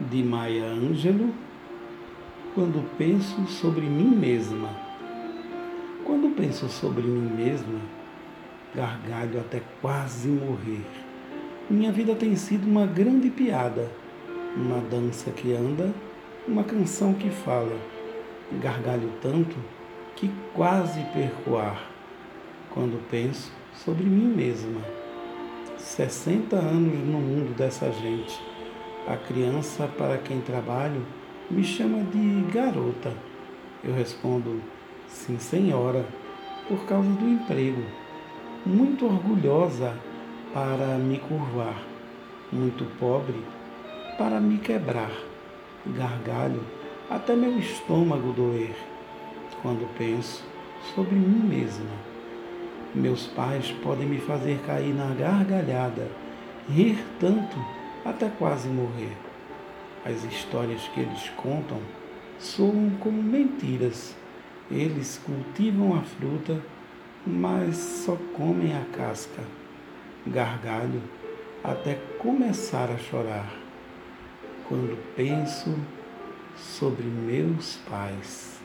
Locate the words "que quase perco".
20.14-21.56